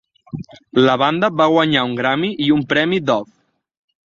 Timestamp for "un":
1.91-1.93, 2.57-2.65